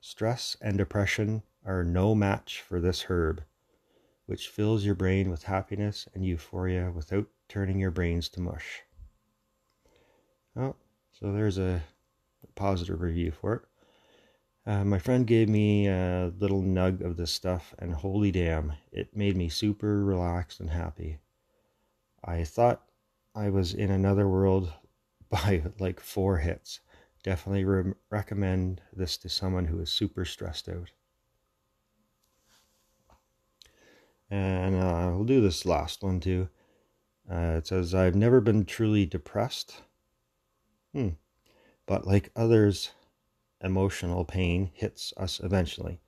Stress 0.00 0.56
and 0.60 0.76
depression 0.76 1.44
are 1.64 1.84
no 1.84 2.16
match 2.16 2.60
for 2.60 2.80
this 2.80 3.02
herb, 3.02 3.44
which 4.26 4.48
fills 4.48 4.84
your 4.84 4.96
brain 4.96 5.30
with 5.30 5.44
happiness 5.44 6.08
and 6.12 6.26
euphoria 6.26 6.90
without 6.90 7.28
turning 7.48 7.78
your 7.78 7.92
brains 7.92 8.28
to 8.30 8.40
mush. 8.40 8.82
Oh, 10.56 10.74
so 11.12 11.32
there's 11.32 11.58
a 11.58 11.84
positive 12.56 13.00
review 13.02 13.30
for 13.30 13.54
it. 13.54 13.62
Uh, 14.68 14.84
my 14.84 14.98
friend 14.98 15.24
gave 15.24 15.48
me 15.48 15.86
a 15.86 16.32
little 16.40 16.60
nug 16.60 17.00
of 17.00 17.16
this 17.16 17.30
stuff, 17.30 17.72
and 17.78 17.94
holy 17.94 18.32
damn, 18.32 18.72
it 18.90 19.16
made 19.16 19.36
me 19.36 19.48
super 19.48 20.04
relaxed 20.04 20.58
and 20.58 20.70
happy. 20.70 21.18
I 22.24 22.42
thought 22.42 22.82
I 23.36 23.50
was 23.50 23.74
in 23.74 23.92
another 23.92 24.26
world 24.26 24.72
by 25.30 25.62
like 25.78 26.00
four 26.00 26.38
hits. 26.38 26.80
Definitely 27.22 27.64
re- 27.64 27.94
recommend 28.10 28.80
this 28.92 29.16
to 29.18 29.28
someone 29.28 29.66
who 29.66 29.80
is 29.80 29.90
super 29.90 30.24
stressed 30.24 30.68
out. 30.68 30.90
And 34.30 34.76
uh, 34.76 35.12
we'll 35.14 35.24
do 35.24 35.40
this 35.40 35.64
last 35.64 36.02
one 36.02 36.20
too. 36.20 36.48
Uh, 37.30 37.56
it 37.58 37.66
says, 37.66 37.94
I've 37.94 38.14
never 38.14 38.40
been 38.40 38.64
truly 38.64 39.04
depressed. 39.04 39.82
Hmm. 40.92 41.10
But 41.86 42.06
like 42.06 42.30
others, 42.36 42.90
emotional 43.62 44.24
pain 44.24 44.70
hits 44.74 45.12
us 45.16 45.40
eventually. 45.42 46.00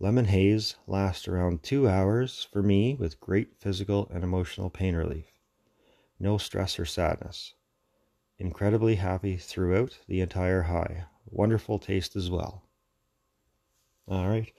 Lemon 0.00 0.26
haze 0.26 0.76
lasts 0.86 1.26
around 1.26 1.62
two 1.62 1.88
hours 1.88 2.46
for 2.52 2.62
me 2.62 2.94
with 2.94 3.20
great 3.20 3.56
physical 3.58 4.08
and 4.12 4.22
emotional 4.22 4.70
pain 4.70 4.94
relief. 4.94 5.32
No 6.20 6.38
stress 6.38 6.78
or 6.78 6.84
sadness. 6.84 7.54
Incredibly 8.38 8.94
happy 8.94 9.36
throughout 9.36 9.98
the 10.06 10.20
entire 10.20 10.62
high. 10.62 11.04
Wonderful 11.30 11.78
taste 11.78 12.14
as 12.14 12.30
well. 12.30 12.62
All 14.06 14.28
right. 14.28 14.52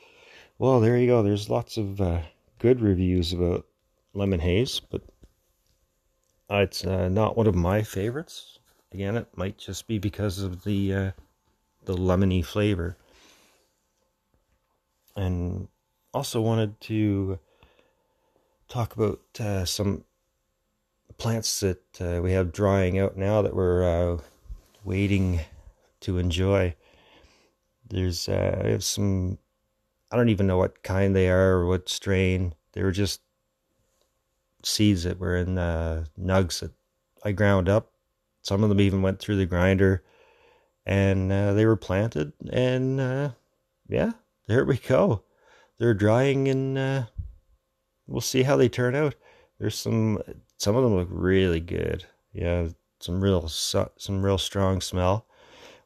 Well, 0.57 0.79
there 0.81 0.97
you 0.97 1.07
go. 1.07 1.23
There's 1.23 1.49
lots 1.49 1.77
of 1.77 2.01
uh, 2.01 2.21
good 2.59 2.81
reviews 2.81 3.31
about 3.31 3.65
lemon 4.13 4.41
haze, 4.41 4.79
but 4.79 5.01
it's 6.49 6.85
uh, 6.85 7.07
not 7.09 7.37
one 7.37 7.47
of 7.47 7.55
my 7.55 7.81
favorites. 7.81 8.59
Again, 8.91 9.15
it 9.15 9.27
might 9.37 9.57
just 9.57 9.87
be 9.87 9.97
because 9.97 10.39
of 10.39 10.63
the 10.63 10.93
uh, 10.93 11.11
the 11.85 11.95
lemony 11.95 12.43
flavor. 12.43 12.97
And 15.15 15.67
also 16.13 16.41
wanted 16.41 16.79
to 16.81 17.39
talk 18.67 18.95
about 18.95 19.21
uh, 19.39 19.65
some 19.65 20.03
plants 21.19 21.60
that 21.60 21.84
uh, 22.01 22.21
we 22.21 22.32
have 22.32 22.51
drying 22.51 22.97
out 22.97 23.17
now 23.17 23.41
that 23.41 23.55
we're 23.55 23.84
uh, 23.84 24.17
waiting 24.84 25.41
to 25.99 26.17
enjoy. 26.17 26.73
There's 27.88 28.29
uh, 28.29 28.62
I 28.63 28.67
have 28.69 28.84
some 28.84 29.38
I 30.12 30.15
don't 30.15 30.29
even 30.29 30.47
know 30.47 30.58
what 30.58 30.82
kind 30.82 31.15
they 31.15 31.29
are 31.29 31.58
or 31.58 31.67
what 31.67 31.89
strain. 31.89 32.55
They 32.73 32.82
were 32.82 32.91
just 32.91 33.21
seeds 34.63 35.03
that 35.03 35.19
were 35.19 35.36
in 35.36 35.58
uh, 35.58 36.05
nugs 36.19 36.62
that 36.62 36.71
I 37.23 37.34
ground 37.34 37.67
up. 37.69 37.91
Some 38.41 38.63
of 38.63 38.69
them 38.69 38.79
even 38.79 39.01
went 39.01 39.19
through 39.19 39.36
the 39.36 39.45
grinder, 39.45 40.03
and 40.86 41.32
uh, 41.32 41.53
they 41.53 41.65
were 41.65 41.75
planted. 41.75 42.32
And 42.51 42.99
uh, 42.99 43.32
yeah, 43.89 44.13
there 44.47 44.63
we 44.63 44.77
go. 44.77 45.23
They're 45.77 45.93
drying, 45.93 46.47
and 46.47 47.08
we'll 48.08 48.21
see 48.21 48.43
how 48.43 48.55
they 48.55 48.69
turn 48.69 48.95
out. 48.95 49.15
There's 49.60 49.77
some. 49.77 50.21
Some 50.60 50.76
of 50.76 50.84
them 50.84 50.95
look 50.95 51.08
really 51.10 51.62
good. 51.62 52.06
Yeah, 52.34 52.67
some 53.00 53.24
real 53.24 53.48
some 53.48 54.22
real 54.22 54.38
strong 54.38 54.82
smell, 54.82 55.26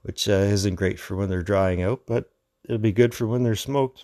which 0.02 0.28
uh, 0.28 0.32
isn't 0.32 0.76
great 0.76 1.00
for 1.00 1.16
when 1.16 1.30
they're 1.30 1.44
drying 1.44 1.84
out, 1.84 2.02
but 2.08 2.32
it'll 2.66 2.80
be 2.80 2.92
good 2.92 3.14
for 3.14 3.28
when 3.28 3.44
they're 3.44 3.56
smoked. 3.56 4.04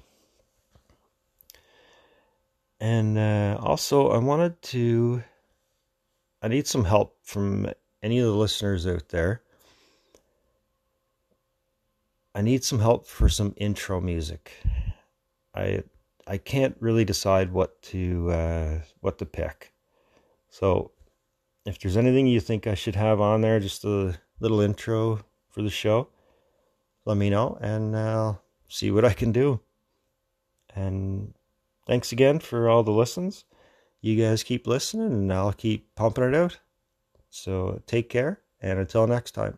And 2.79 3.17
uh, 3.17 3.57
also, 3.59 4.11
I 4.11 4.19
wanted 4.19 4.61
to. 4.61 5.23
I 6.43 6.47
need 6.47 6.67
some 6.67 6.85
help 6.85 7.17
from 7.23 7.67
any 8.03 8.19
of 8.19 8.25
the 8.27 8.35
listeners 8.35 8.85
out 8.85 9.09
there. 9.09 9.41
I 12.35 12.41
need 12.41 12.63
some 12.63 12.79
help 12.79 13.07
for 13.07 13.27
some 13.27 13.55
intro 13.57 13.99
music. 13.99 14.51
I 15.55 15.81
I 16.27 16.37
can't 16.37 16.77
really 16.79 17.05
decide 17.05 17.51
what 17.51 17.81
to 17.83 18.29
uh, 18.29 18.79
what 19.01 19.17
to 19.17 19.25
pick. 19.25 19.73
So, 20.49 20.91
if 21.65 21.79
there's 21.79 21.97
anything 21.97 22.27
you 22.27 22.39
think 22.39 22.67
I 22.67 22.75
should 22.75 22.95
have 22.95 23.21
on 23.21 23.41
there, 23.41 23.59
just 23.59 23.85
a 23.85 24.17
little 24.39 24.61
intro 24.61 25.19
for 25.49 25.61
the 25.61 25.69
show, 25.69 26.09
let 27.05 27.17
me 27.17 27.29
know, 27.29 27.57
and 27.61 27.95
I'll 27.95 28.41
see 28.67 28.91
what 28.91 29.05
I 29.05 29.13
can 29.13 29.31
do. 29.31 29.59
And 30.75 31.33
Thanks 31.89 32.11
again 32.11 32.37
for 32.37 32.69
all 32.69 32.83
the 32.83 32.91
listens. 32.91 33.45
You 33.99 34.15
guys 34.15 34.43
keep 34.43 34.67
listening, 34.67 35.11
and 35.11 35.33
I'll 35.33 35.53
keep 35.53 35.95
pumping 35.95 36.23
it 36.23 36.35
out. 36.35 36.59
So 37.31 37.81
take 37.87 38.09
care, 38.09 38.41
and 38.61 38.77
until 38.77 39.07
next 39.07 39.31
time. 39.31 39.57